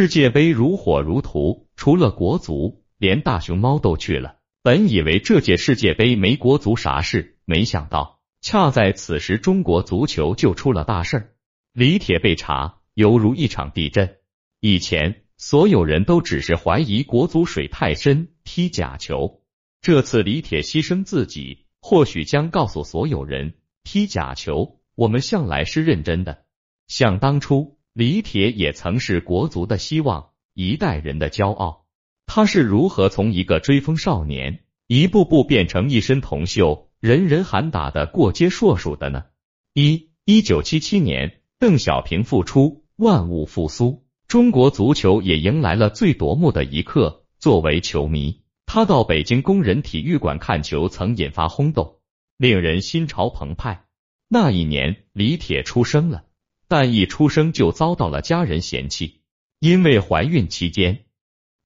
[0.00, 4.36] 世界杯如火如荼，除了国足，连大熊猫都去了。
[4.62, 11.32] 本以为这届世界杯没国足啥事，没想到恰在此时，中国足球就出了大事儿。
[11.72, 14.18] 李铁被查，犹如一场地震。
[14.60, 19.42] 以前所有人都只是怀疑国足水太深，踢假球。
[19.80, 26.44] 这次李铁牺牲自己，或许将告诉所有人，踢假球，我们向来是认真的。
[26.86, 31.86] 想当初，李铁也曾是国足的希望，一代人的骄傲。
[32.26, 39.24] 他是如何从一个追风少年，一步步变成一身铜锈、人人喊打的过街硕鼠的呢？
[39.72, 44.04] 一一九七七年，邓小平复出，万物复苏。
[44.26, 47.24] 中国足球也迎来了最夺目的一刻。
[47.38, 52.00] 作为球迷，他到北京工人体育馆看球曾引发轰动，
[52.36, 53.86] 令人心潮澎湃。
[54.28, 56.24] 那一年，李铁出生了，
[56.68, 59.22] 但一出生就遭到了家人嫌弃，
[59.58, 61.06] 因为怀孕期间，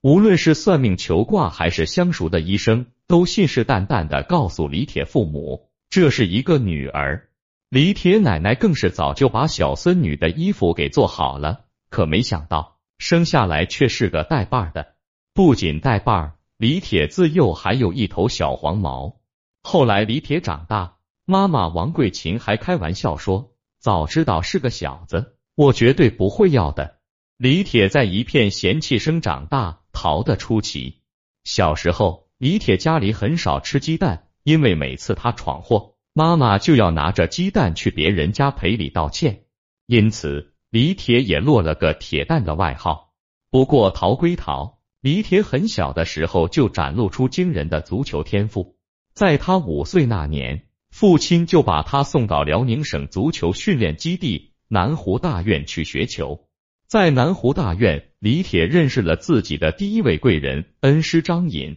[0.01, 7.28] 无论是算命求卦还是相熟的医生，都信誓旦旦的告诉李铁父母，这是一个女儿。
[7.69, 11.64] 李铁奶奶更是早就把小孙女的衣服给做好了。
[11.91, 14.94] 可没想到，生下来却是个带把的。
[15.34, 19.20] 不仅带把，李铁自幼还有一头小黄毛。
[19.62, 23.52] 后来李铁长大，妈妈王桂琴还开玩笑说
[23.83, 27.00] ：“早知道是个小子，我绝对不会要的。”
[27.36, 31.02] 李铁在一片嫌弃声长大，逃得出奇。
[31.42, 39.47] 小时候，李铁家里很少吃鸡蛋，因为每次他闯祸，妈妈就要拿着鸡蛋去别人家赔礼道歉，
[39.86, 40.55] 因此。
[40.70, 43.12] 李铁也落了个铁蛋的外号。
[43.50, 48.78] 不过逃归逃，李铁很小的时候就展露出惊人的足球天赋。
[49.12, 50.69] 在他五岁那年，
[51.03, 56.47] 父亲就把他送到辽宁省足球训练基地南湖大院去学球。
[56.86, 61.77] 在南湖大院，李铁认识了自己的第一位贵人恩师张寅。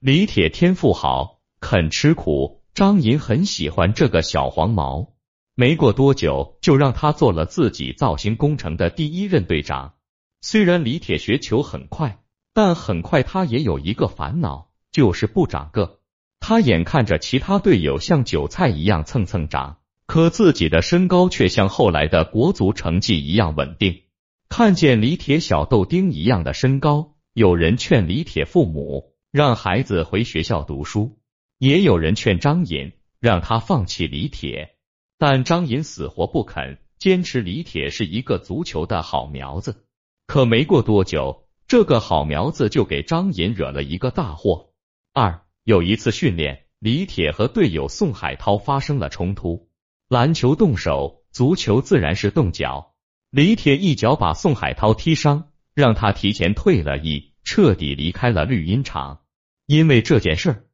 [0.00, 5.12] 李铁天赋好，肯吃苦，张寅很喜欢这个小黄毛。
[5.54, 9.94] 没过多久，就让他做了自己造星工程的第一任队长。
[10.40, 15.97] 虽然李铁学球很快，但很快他也有一个烦恼，就是不长个。
[16.48, 24.04] 他眼看着其他队友像韭菜一样蹭蹭长，可自己的身高却像后来的国足成绩一样稳定。
[24.48, 31.18] 看见李铁小豆丁一样的身高，有人劝李铁父母让孩子回学校读书，
[31.58, 34.70] 也有人劝张颖让他放弃李铁。
[35.18, 39.84] 但张银死活不肯，坚持李铁是一个足球的好苗子。
[40.26, 44.70] 可没过多久，这个好苗子就给张银惹了一个大祸。
[45.12, 49.68] 二有一次训练，李铁和队友宋海涛发生了冲突。
[50.08, 52.94] 篮球动手，足球自然是动脚。
[53.30, 59.20] 李铁一脚把宋海涛踢伤，让他提前退了役，彻底离开了绿茵场。
[59.66, 60.64] 因为这件事儿，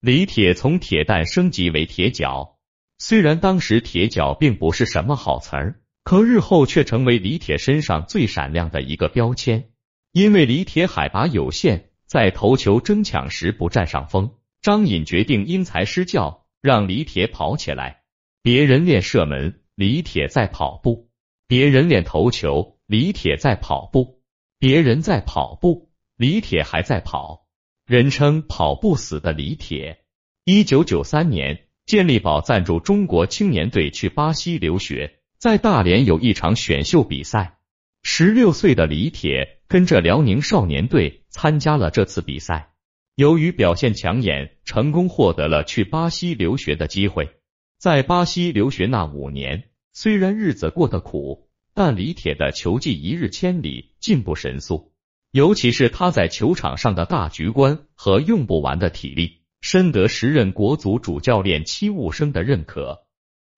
[0.00, 2.58] 李铁从铁蛋升级为铁脚。
[2.98, 9.70] 虽然当时铁脚并不是什么好词儿，可日后却成为李铁身上最闪亮的一个标签。
[10.10, 18.02] 因为李铁海拔有限，在头球争抢时不占上风，张颖决定因材施教，让李铁跑起来。
[18.42, 21.08] 别人练射门，李铁在跑步；
[21.46, 24.20] 别人练头球，李铁在跑步；
[24.58, 27.46] 别人在跑步，李铁还在跑。
[27.86, 30.02] 人称“跑不死的李铁”。
[30.44, 31.64] 一九九三年。
[31.86, 37.56] 健力宝赞助中国青年队去巴西留学，在大连有一场选秀比赛。
[38.02, 42.74] 十六岁的李铁跟着辽宁少年队参加了这次比赛，
[43.14, 47.30] 由于表现抢眼，成功获得了去巴西留学的机会。
[47.78, 54.92] 在巴西留学那五年，虽然日子过得苦，但李铁的球技一日千里，进步神速。
[55.30, 59.40] 尤其是他在球场上的大局观和用不完的体力。
[59.62, 63.06] 深得时任国足主教练戚务生的认可。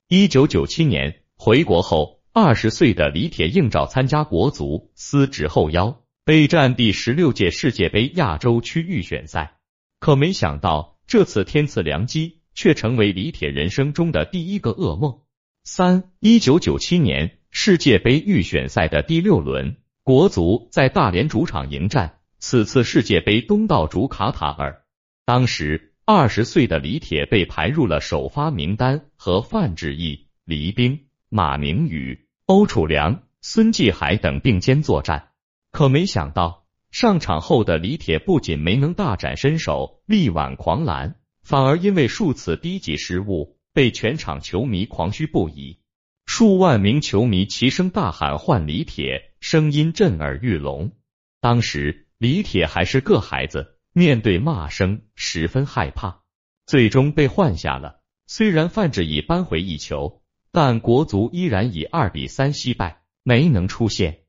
[0.06, 9.58] 一九九七年回国后，二十岁的李铁应召参加国足，司职后腰，备战第十六届世界杯亚洲区预选赛。
[10.00, 15.20] 可没想到，这次天赐良机，却成为李铁人生中的第一个噩梦。
[15.64, 24.82] 三一九九七年世界杯预选赛的第六轮，国足在大连主场迎战此次世界杯东道主卡塔尔，
[25.26, 25.90] 当时。
[26.06, 35.30] 二十岁的李铁被排入了首发名单，和范志毅、黎兵、马明宇、欧楚良、孙继海等并肩作战。
[35.74, 45.80] 可没想到，上场后的李铁不仅没能大展身手，力挽狂澜，反而因为数次低级失误，被全场球迷狂嘘不已。
[46.26, 50.92] 数万名球迷齐声大喊“换李铁”，声音震耳欲聋。
[51.40, 56.20] 当时李铁还是个孩子，面对骂声十分害怕，
[56.66, 58.00] 最终被换下了。
[58.28, 60.22] 虽然范志毅扳回一球，
[60.52, 64.20] 但国足依然以二比三惜败，没能出线。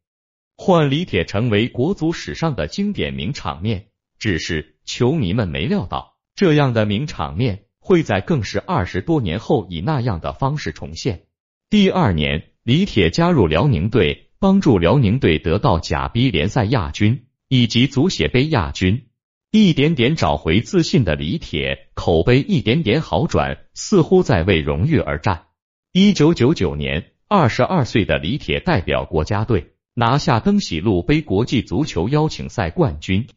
[0.58, 3.88] 换李铁成为国足史上的经典名场面，
[4.18, 11.24] 只是球迷们没料到，这样的名场面会在更是二十多年后以那样的方式重现。
[11.70, 19.08] 第二年，李铁加入辽宁队，帮助辽宁队得到甲 B 联赛亚军以及足协杯亚军。
[19.52, 25.48] 一点点找回自信的李铁，口碑一点点好转，似乎在为荣誉而战。
[25.92, 33.28] 一九九九年，二十二岁的李铁代表国家队拿下登喜路杯国际足球邀请赛冠军。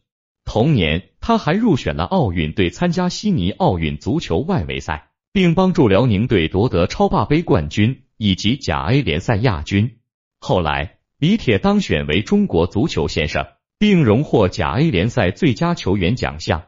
[0.44, 8.02] 同年，他还入选了奥运队，参加悉尼奥运足球外围赛，并帮助辽宁队夺得超霸杯冠军。
[8.20, 9.98] 以及甲 A 联赛亚军。
[10.40, 13.46] 后来，李铁当选为中国足球先生，
[13.78, 16.64] 并荣获甲 A 联赛最佳球员奖项。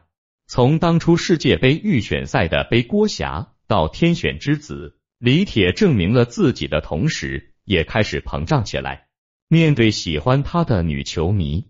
[0.47, 9.07] 从当初世界杯预选赛的背锅侠到天选之子，李铁证明了自己的同时，也开始膨胀起来。
[9.53, 11.65] 面对喜欢他的女球迷，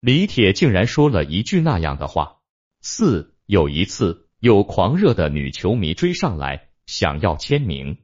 [0.00, 2.38] 李铁竟然说了一句那样的话。
[2.80, 7.98] 四有一次，有狂热的女球迷追上来，想要签名。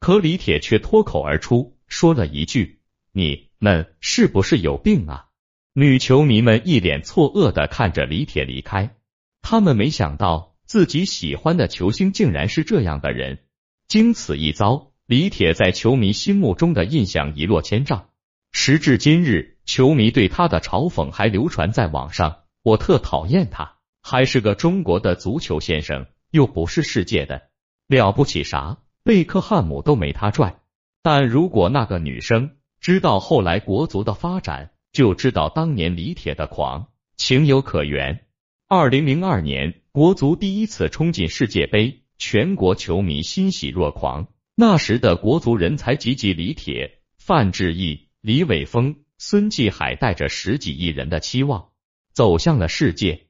[0.00, 2.80] 可李铁却脱口而出说了一句
[3.14, 5.26] ：“你们是不是有病啊？”
[5.72, 8.96] 女球迷们一脸错愕的看着李铁离开，
[9.40, 13.38] 他们没想到自己喜欢的球星竟然是这样的人。
[13.86, 18.08] 经此一遭，李铁在球迷心目中的印象一落千丈。
[18.56, 27.42] 时至今日，球迷对他的嘲讽还流传在网上：“我特讨厌他，还是个中国的足球先生，又不是世界的，
[27.88, 30.60] 了不起啥？”贝克汉姆都没他拽，
[31.02, 36.86] 但如果那个女生知道后来国足的发展，就知道当年李铁的狂
[37.16, 38.24] 情有可原。
[38.68, 44.28] 二零零二年，国足第一次冲进世界杯，全国球迷欣喜若狂。
[44.54, 51.68] 那时的国足人才济济，李铁、范志毅、李玮峰、孙继海带着十几亿人的期望
[52.14, 53.26] 走向了世界。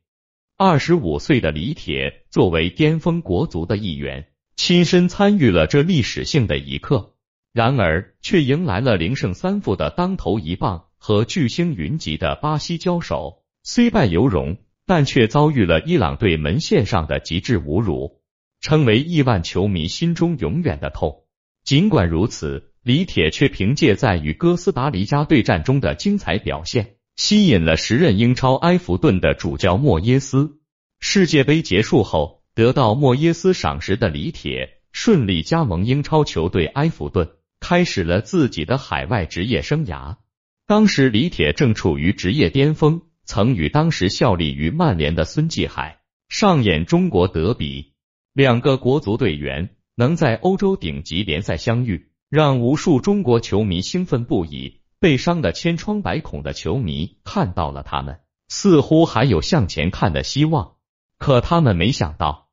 [0.57, 4.29] 二十五岁的李铁作为巅峰国足的一员。
[4.55, 7.17] 亲身参与了这历史性的一刻，
[7.53, 18.23] 然而却迎来了零胜三负的当头一棒，和巨星云集的巴西交手，虽败犹荣，但却遭遇了伊朗队门线上的极致侮辱，
[18.61, 21.25] 成为亿万球迷心中永远的痛。
[21.65, 30.61] 尽管如此，李铁却凭借在与哥斯达黎加对战中的精彩表现，吸引了时任英超埃弗顿的主教莫耶斯。
[31.01, 32.45] 世界杯结束后。
[32.57, 37.29] 得到莫耶斯赏识的李铁顺利加盟英超球队埃弗顿，
[37.59, 40.19] 开始了自己的海外职业生涯。
[40.65, 45.99] 当时李铁正处于职业巅峰，曾与当时效力于曼联的孙继海
[46.29, 47.95] 上演中国德比，
[48.33, 54.81] 两个国足队员能在欧洲顶级联赛相遇，让无数中国球迷兴奋不已。
[55.01, 60.77] 被伤的千疮百孔的球迷看到了他们，似乎还有向前看的希望，
[61.19, 62.49] 可他们没想到。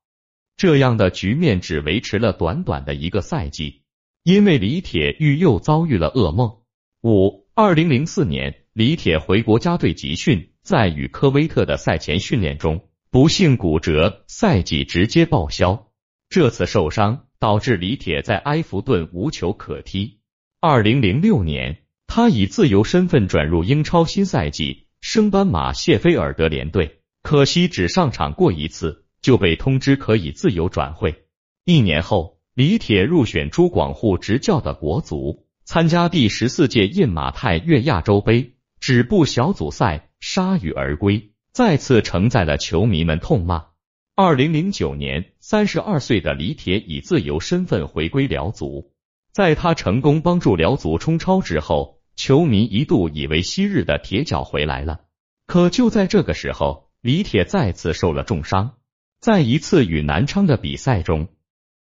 [0.57, 3.83] 这样的局面只维持了短短的一个赛季，
[4.23, 6.57] 因为李铁玉又遭遇了噩梦。
[7.03, 15.87] 五二零零四年，李铁回国家队集训，在与科威特的赛前训练中不幸骨折，赛季直接报销。
[16.27, 20.19] 这次受伤导致李铁在埃弗顿无球可踢。
[20.61, 29.05] 二零零六年，他以自由身份转入英超新赛季，升班马谢菲尔德联队，可惜只上场过一次。
[29.21, 31.25] 就被通知可以自由转会。
[31.63, 43.65] 一年后，李铁入选朱广沪执教的国足，参加第十四届印马泰越亚洲杯，止步小组赛，铩羽而归，再次承载了球迷们痛骂。
[44.13, 48.91] 二零零九年，三十二岁的李铁以自由身份回归辽足，
[49.31, 54.99] 在他成功帮助辽足冲超之后，球迷一度以为昔日的铁脚回来了。
[55.47, 58.75] 可就在这个时候，李铁再次受了重伤。
[59.21, 61.29] 在一次与南昌的比赛中，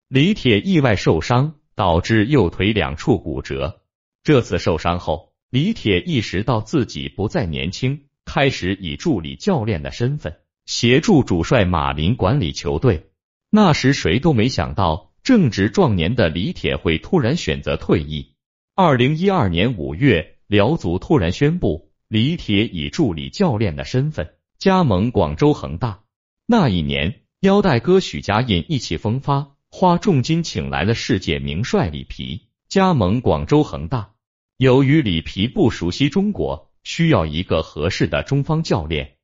[0.07, 3.83] 李铁意外受伤，导致右腿两处骨折。
[4.23, 13.09] 这次受伤后，李铁意识到自己不再年轻，开始以助理教练的身份协助主帅马林管理球队。
[13.49, 18.33] 那时谁都没想到，正值壮年的李铁会突然选择退役。
[18.75, 26.01] 二零一二年五月，辽足突然宣布，李铁以助理教练的身份加盟广州恒大。
[26.45, 27.21] 那一年。
[27.41, 34.13] 腰带哥许家印意气风发，花重金请来了世界名帅里皮，加盟广州恒大。
[34.57, 39.14] 由于里皮不熟悉中国，需要一个合适的中方教练。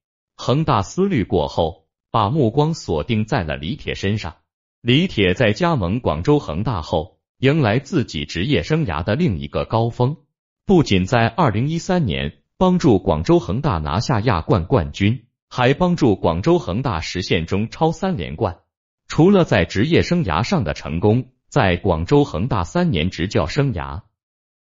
[0.43, 4.37] 恒大思虑过后，把目光锁定在了李铁身上。
[4.81, 10.17] 李铁在加盟广州恒大后，迎来自己职业生涯的另一个高峰。
[10.65, 18.61] 不仅在二零一三年帮助广州恒大拿下亚冠冠军，还帮助广州恒大实现中超三连冠。
[19.07, 24.01] 除了在职业生涯上的成功，在广州恒大三年执教生涯。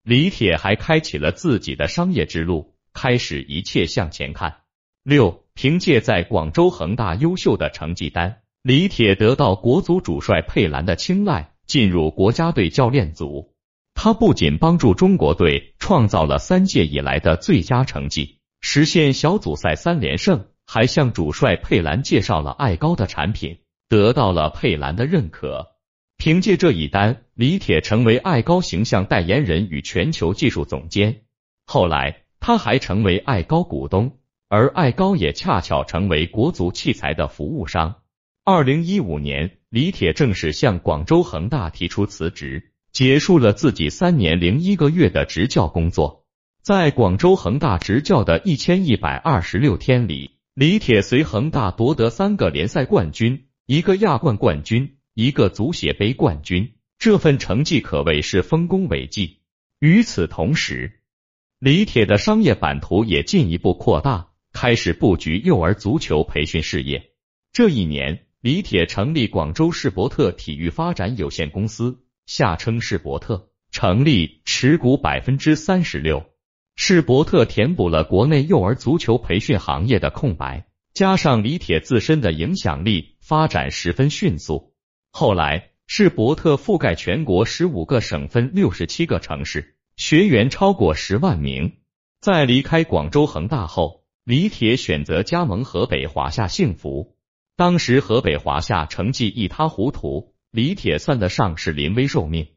[0.04, 4.62] 李铁还开启了自己的商业之路，开始一切向前看。
[5.04, 13.54] 六，凭借在广州恒大优秀的成绩单，李铁得到国足主帅佩兰的青睐，进入国家队教练组。
[13.94, 25.68] 他不仅帮助中国队创造了三届以来的最佳成绩，实现小组赛三连胜，还向主帅佩兰介绍了爱高的产品，得到了佩兰的认可。
[26.18, 31.22] 凭借这一单，李铁成为爱高形象代言人与全球技术总监。
[31.66, 34.18] 后来，他还成为爱高股东，
[34.50, 37.96] 而爱高也恰巧成为国足器材的服务商。
[38.44, 46.26] 二零一五年，李铁正式向广州恒大提出辞职，结束了自己三年零一个月的执教工作。
[46.62, 54.98] 在广州恒大执教的一千一百二十六天里，李铁随恒大夺得三个联赛冠军，一个亚冠冠军。
[55.18, 59.40] 一个足协杯冠军，这份成绩可谓是丰功伟绩。
[59.80, 61.00] 与此同时，
[61.58, 67.12] 李铁的商业版图也进一步扩大，开始布局幼儿足球培训事业。
[67.52, 76.26] 这一年，李铁成立广州世博特体育发展有限公司，下称世博特，成立，持股百分之三十六。
[76.78, 84.74] 世博特填补了国内幼儿足球培训行业的空白，加上李铁自身的影响力，发展十分迅速。
[85.12, 91.74] 后来，世博特覆盖全国十五个省份、六十七个城市，学员超过十万名。
[92.22, 97.16] 在离开广州恒大后，李铁选择加盟河北华夏幸福。
[97.56, 102.48] 当时河北华夏成绩一塌糊涂，李铁算得上是临危受命。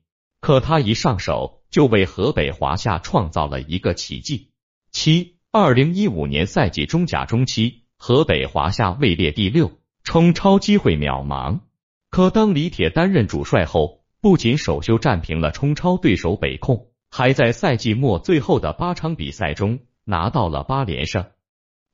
[0.40, 4.50] 可他一上手，就为河北华夏创造了一个奇迹。
[4.92, 9.70] 七二零一五年赛季中甲中期，河北华夏位列第六，
[10.04, 11.60] 冲超机会渺茫。
[12.08, 21.26] 可当李铁担任主帅后，不仅首秀战平了冲超对手北控，还在赛季末最后的八场比赛中拿到了八连胜。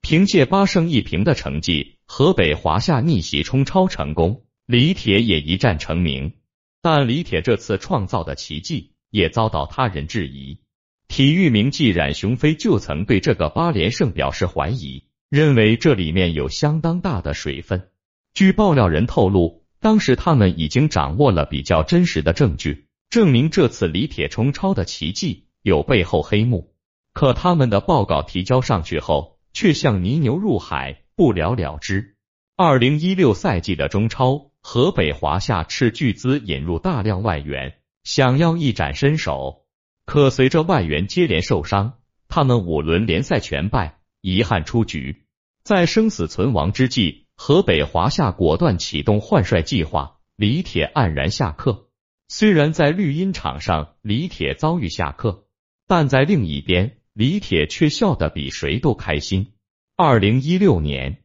[0.07, 6.35] 凭借八胜一平的成绩，河北华夏逆袭冲超成功，李铁也一战成名。
[6.83, 10.61] 但李铁这次创造的奇迹也遭到他人质疑。
[11.09, 17.89] 体育名记冉雄飞就曾对这个八连胜表示怀疑，认为这里面有相当大的水分。
[18.35, 19.65] 据爆料人透露。
[19.81, 26.75] 当时他们已经掌握了比较真实的证据，证明这次李铁冲超的奇迹有背后黑幕。
[27.13, 32.17] 可他们的报告提交上去后，却像泥牛入海，不了了之。
[32.57, 39.65] 二零一六赛季的中超，河北华夏斥巨资引入大量外援，想要一展身手。
[40.05, 41.95] 可随着外援接连受伤，
[42.29, 45.25] 他们五轮联赛全败，遗憾出局。
[45.63, 47.25] 在生死存亡之际。
[47.37, 51.89] 河北华夏果断启动换帅计划，李铁黯然下课。
[52.29, 55.47] 虽然在绿茵场上，李铁遭遇下课，
[55.89, 59.53] 但在另一边，李铁却笑得比谁都开心。
[59.97, 61.23] 二零一六年，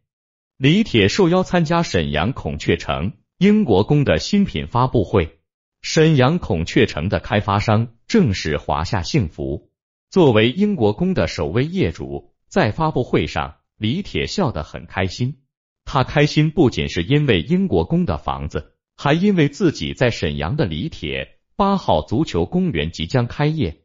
[0.56, 5.40] 李铁受邀参加沈阳孔雀城英国宫的新品发布会。
[5.82, 9.72] 沈阳孔雀城的开发商正是华夏幸福。
[10.12, 15.40] 作为英国宫的首位业主，在发布会上，李铁笑得很开心。
[15.86, 23.79] 他开心不仅是因为英国宫的房子，还因为自己在沈阳的李铁八号足球公园即将开业。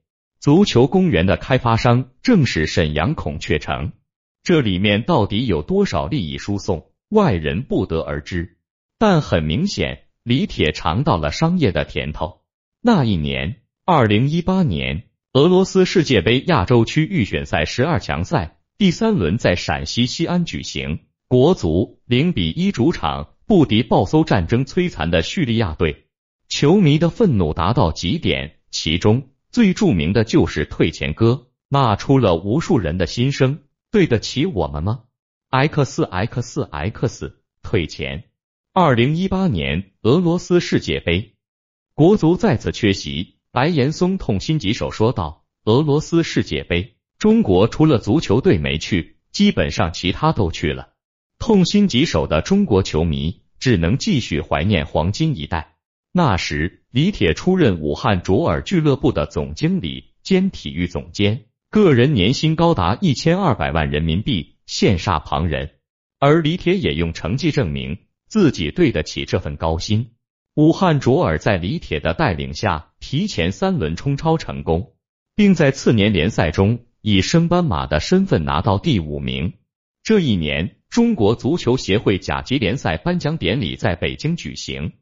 [0.44, 3.92] 足球公园的开发商正是沈阳孔雀城，
[4.42, 8.58] 这里面到底有多少利益输送，外人不得而知。
[8.98, 12.42] 但很明显，李铁尝到了商业的甜头。
[12.82, 20.98] 那一年，二零一八年，俄罗斯世界杯亚洲区预选赛十二强赛第三轮在陕西西安举行。
[21.26, 26.04] 国足零比一主场不敌暴搜战争摧残的叙利亚队，
[26.48, 33.60] 球迷的愤怒达到极点，其中最著名的就是退钱歌，骂出了无数人的心声。
[33.92, 35.04] 对得起我们吗
[35.50, 38.24] ？X X X 退钱。
[38.72, 41.36] 二零一八年俄罗斯世界杯，
[41.94, 50.94] 国足再次缺席，白岩松痛心疾首说道：“俄罗斯世界杯，中国除了足球队没去，基本上其他都去了。”
[51.38, 55.73] 痛心疾首的中国球迷只能继续怀念黄金一代。
[56.16, 65.72] 那时，李铁出任武汉卓尔俱乐部的总经理，兼体育总监，个人年薪高达一千二百万人民币，羡煞旁人。
[66.20, 70.12] 而李铁也用成绩证明自己对得起这份高薪。
[70.54, 74.92] 武汉卓尔在李铁的带领下，提前三轮冲超成功，
[75.34, 79.54] 并在次年联赛中以升班马的身份拿到第五名。
[80.04, 84.92] 这一年，中国足球协会甲级联赛颁奖典礼在北京举行，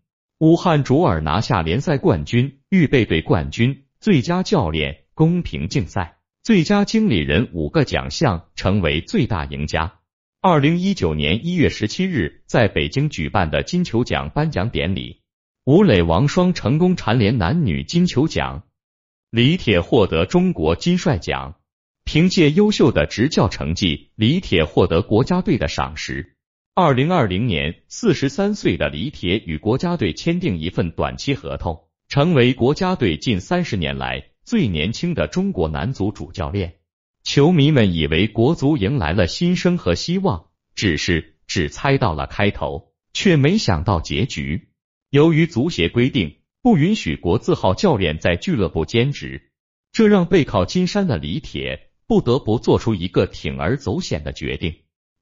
[0.43, 10.01] 武汉卓尔拿下联赛冠军、预备队冠军、最佳教练、公平竞赛、最佳经理人五个奖项，成为最大赢家。
[10.41, 15.21] 二零一九年一月十七日，在北京举办的金球奖颁奖典礼，
[15.65, 18.65] 吴磊、王霜成功蝉联男女金球奖，
[19.31, 21.55] 李铁获得中国金帅奖。
[22.03, 26.35] 凭借优秀的执教成绩，李铁获得国家队的赏识。
[26.75, 36.77] 二零二零年，四十三岁的李铁与国家队签订一份短期合同，成为国家队近三十年来最年轻的中国男足主教练。
[37.25, 44.71] 球迷们以为国足迎来了新生和希望，只是只猜到了开头，却没想到结局。
[45.11, 49.53] 由于足协规定不允许国字号教练在俱乐部兼职，
[49.93, 54.75] 这让背靠金山的李铁不得不做出一个铤而走险的决定。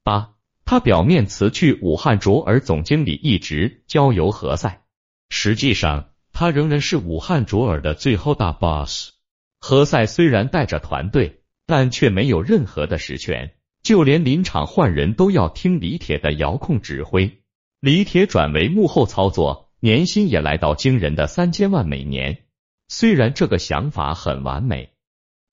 [0.04, 0.34] 八，
[0.70, 4.84] 他表面辞去武汉卓尔总经理一职，交由何塞，
[5.28, 9.10] 实际上他仍然是武汉卓尔的最后大 boss。
[9.58, 11.38] 何塞虽然带着团队。
[11.66, 17.42] 但却没有任何的实权，就连临场换人都要听李铁的遥控指挥。
[17.78, 22.44] 李铁转为幕后操作，年薪也来到惊人的三千万每年。
[22.88, 24.94] 虽然这个想法很完美，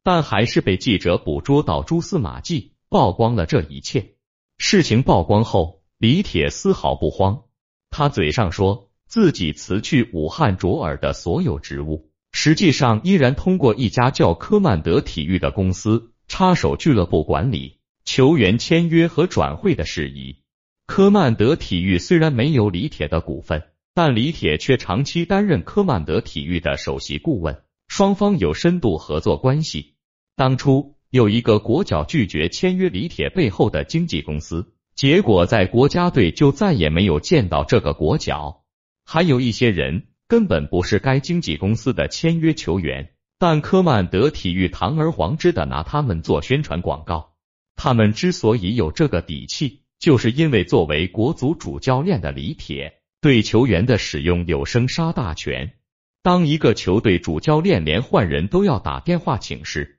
[0.04, 4.17] 但还是被记者捕捉到蛛丝马迹，曝光了这一切。
[4.58, 7.44] 事情曝光后，李铁丝毫不慌，
[7.90, 12.12] 他嘴上说自己辞去武汉卓尔的所有职务。
[12.32, 20.44] 实际上，依然通过一家叫科曼德体育的公司插手俱乐部管理、球员签约和转会的事宜。
[20.86, 29.96] 科曼德体育虽然没有李铁的股份，但李铁却长期担任科曼德体育的首席顾问，双方有深度合作关系。
[30.36, 38.63] 当初有一个国脚拒绝签约李铁背后的经纪公司，结果在国家队就再也没有见到这个国脚。
[39.05, 40.07] 还有一些人。
[40.29, 47.35] 根本不是该经纪公司的签约球员，但科曼德体育堂而皇之的拿他们做宣传广告。
[47.77, 55.75] 他们之所以有这个底气，就是因为作为国足主教练的李铁对球员的使用有生杀大权。
[56.24, 59.97] 当一个球队主教练连换人都要打电话请示，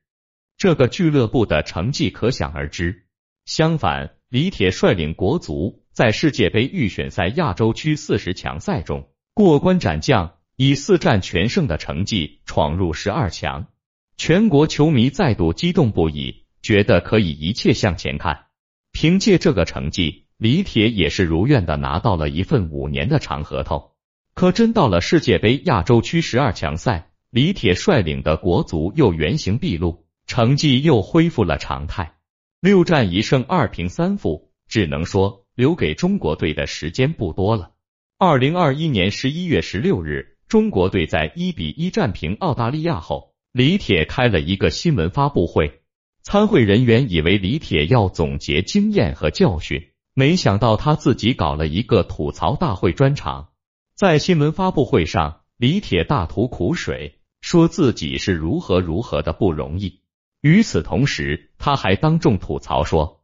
[0.59, 3.05] 这个俱乐部的成绩可想而知。
[3.45, 9.09] 相反，李铁率领国足在世界杯预选赛亚洲区四十强赛中。
[9.35, 13.69] 过关斩将，以四战全胜的成绩闯入十二强，
[14.17, 18.47] 全国球迷再度激动不已，觉得可以一切向前看。
[18.91, 23.93] 凭借这个成绩，李铁也是如愿的拿到了一份五年的长合同。
[24.35, 32.13] 可真到了世界杯亚洲区十二强赛，李铁率领的国足又原形毕露，成绩又恢复了常态，
[32.61, 37.71] 六战一胜二平三负，只能说留给中国队的时间不多了。
[38.19, 45.81] 二零二一年十一月十六日，中国队在一比一战平澳大利亚后，李铁开了一个新闻发布会。
[46.23, 53.49] 参会人员以为李铁要总结经验和教训，没想到他自己搞了一个吐槽大会专场。
[53.95, 60.03] 在新闻发布会上，李铁大吐苦水，说自己是如何如何的不容易。
[60.49, 63.21] 与此同时，他还当众吐槽说，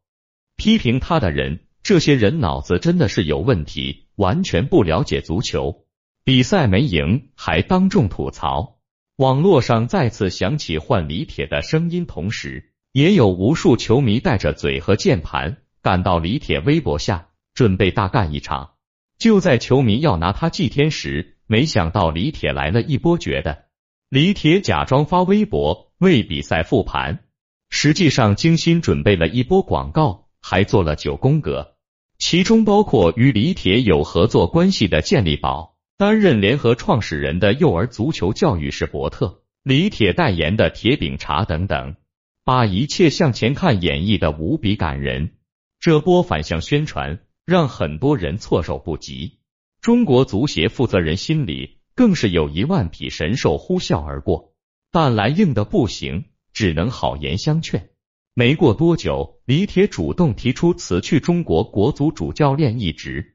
[0.56, 4.08] 批评他的人，这些人脑子真的是有问题。
[4.16, 5.86] 完全不了解足球，
[6.22, 8.76] 比赛没赢还当众吐槽。
[9.16, 18.74] 网络上再次响起换李铁的声音，同时也有无数球迷带着嘴和键盘赶到李铁微博下，准备大干一场。
[19.16, 23.64] 就在球迷要拿他祭天时，没想到李铁来了一波绝的。
[24.10, 27.24] 李铁假装发微博为比赛复盘，
[27.70, 31.76] 实际上精心准备了一波广告，还做了九宫格。
[32.18, 41.96] 其中包括与李铁有合作关系的健力宝，担任联合创始人的幼儿足球教育是伯特，李铁代言的铁饼茶等等，
[42.44, 45.32] 把一切向前看演绎的无比感人。
[45.80, 49.38] 这波反向宣传让很多人措手不及，
[49.80, 54.53] 中国足协负责人心里更是有一万匹神兽呼啸而过，
[54.94, 57.88] 但来硬的不行，只能好言相劝。
[58.32, 63.34] 没过多久，李铁主动提出辞去中国国足主教练一职，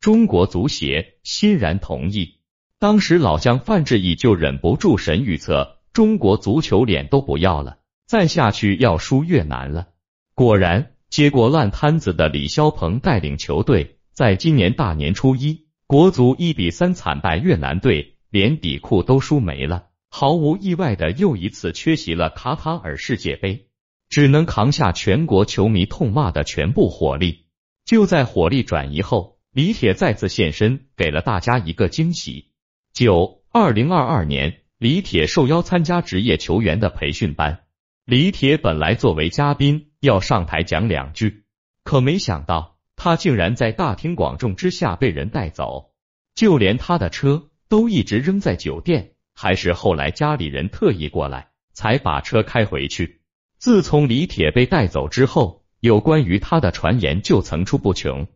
[0.00, 2.40] 中国足协欣然同意。
[2.80, 9.90] 当时老将范志毅就忍不住神预测，中国足球脸都不要了，再下去要输越南了。
[10.34, 23.68] 果然，接过烂摊子的李霄鹏带领球队，在今年大年初一，国足一比三惨败越南队，连底裤都输没了，毫无意外的又一次缺席了卡塔尔世界杯，
[24.08, 27.46] 只能扛下全国球迷痛骂的全部火力。
[27.84, 32.52] 就在火力转移后，李铁再次现身，给了大家一个惊喜。
[32.92, 37.64] 九二零二二年，李铁受邀参加职业球员的培训班。
[38.04, 41.44] 李铁本来作为嘉宾要上台讲两句，
[41.84, 45.92] 可没想到他竟然在大庭广众之下被人带走，
[46.34, 53.20] 就连他的车都一直扔在酒店，还是后来家里人特意过来才把车开回去。
[53.58, 55.58] 自从李铁被带走之后。
[55.80, 58.26] 有关于他的传言就层出不穷。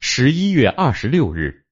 [0.00, 1.64] 十一月二十六日，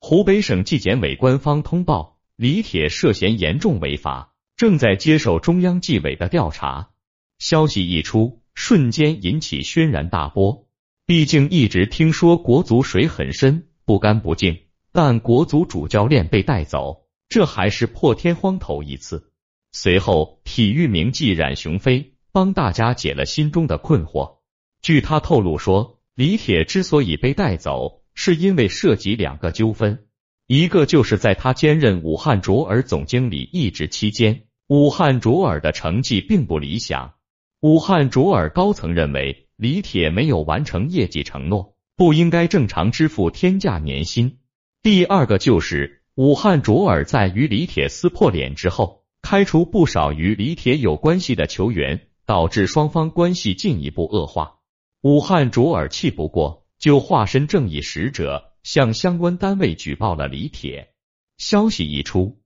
[0.00, 6.90] 湖北省纪检委官方通报，李铁涉嫌严重违法，正在接受中央纪委的调查。
[7.38, 10.66] 消息一出，瞬间引起轩然大波。
[11.06, 14.58] 毕竟一直听说国足水很深，不干不净，
[14.92, 19.32] 但国足主教练被带走，这还是破天荒头一次。
[19.72, 24.38] 随后，体育名记冉雄飞帮大家解了心中的困惑。
[24.80, 30.06] 据他透露说，李铁之所以被带走，是因为涉及两个纠纷，
[30.46, 37.14] 一个就是在他兼任武汉卓尔总经理一职期间，武汉卓尔的成绩并不理想，
[37.60, 44.38] 武汉卓尔高层认为李铁没有完成业绩承诺，不应该正常支付天价年薪；
[44.82, 54.60] 第二个就是武汉卓尔在与李铁撕破脸之后，开除不少与李铁有关系的球员，导致双方关系进一步恶化。
[55.02, 60.94] 武汉卓尔气不过，就化身正义使者，向相关单位举报了李铁。
[61.36, 62.38] 消息一出，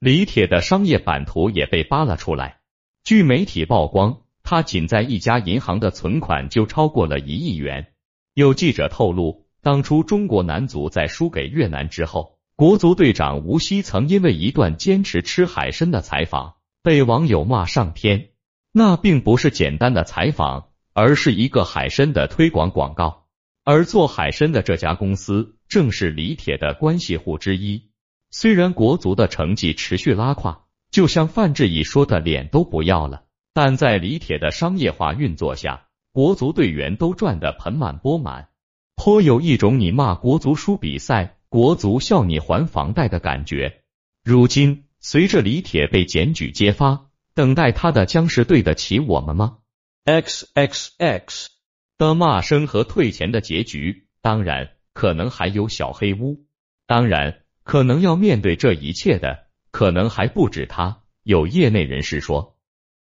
[0.00, 2.62] 李铁的商业版图也被扒了出来。
[3.04, 7.92] 据媒体曝光，他仅在一家银行的存款就超过了一亿元。
[8.34, 18.30] 有记者透露，当初中国男足在输给越南之后，国足队长吴曦曾因为一段坚持吃海参的采访，被网友骂上天。
[18.72, 20.68] 那并不是简单的采访。
[20.96, 23.24] 而是一个海参的推广广告，
[23.64, 27.90] 而做海参的这家公司正是李铁的关系户之一。
[28.30, 38.50] 虽然国足的成绩持续拉胯，就像范志毅说的，脸都不要了，但在李铁的商业化运作下，国足队员都赚得盆满钵满，
[38.94, 43.84] 颇有一种你骂国足输比赛，国足笑你还房贷的感觉。
[44.24, 49.58] 如今，随着李铁被检举揭发，等待他的将是对得起我们吗
[50.02, 51.50] ？X X X
[51.96, 56.44] 的骂声和退钱的结局，当然可能还有小黑屋，
[56.88, 61.02] 当然可能要面对这一切的，可能还不止他。
[61.22, 62.56] 有业内人士说，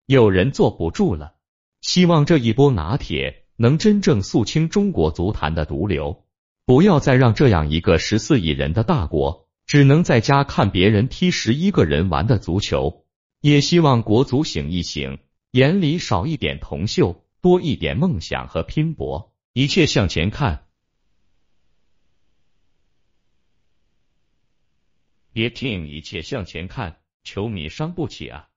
[0.06, 1.34] 有人坐不住了，
[1.82, 6.25] 希望这一波拿铁能真正肃清中国足坛的毒瘤，
[6.66, 13.06] 不要再让这样一个十四亿人的大国，只能在家看别人踢十一个人玩的足球。
[13.42, 15.20] 也希望国足醒一醒。
[15.52, 20.66] 眼里少一点铜锈，多一点梦想和拼搏，一切向前看，
[25.32, 28.50] 别听一切向前看，球迷伤不起啊！